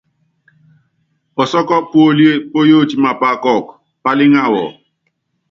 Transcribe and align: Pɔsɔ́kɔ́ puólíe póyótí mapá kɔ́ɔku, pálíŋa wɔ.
Pɔsɔ́kɔ́ 1.35 1.77
puólíe 1.89 2.33
póyótí 2.51 2.95
mapá 3.03 3.29
kɔ́ɔku, 3.43 3.73
pálíŋa 4.03 4.41
wɔ. 4.53 4.63